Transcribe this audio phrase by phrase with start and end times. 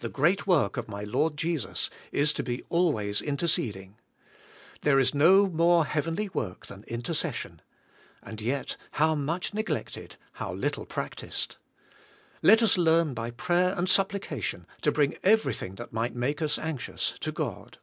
[0.00, 3.96] The great work of my Lord Jesus is to be always interceding.
[4.82, 7.62] There is no more heavenly work than intercession.
[8.22, 11.56] And yet, how much neglected, how little practiced.
[12.42, 17.14] Let us learn by prayer and supplication to bring everything that might make us anxious
[17.20, 17.78] to God.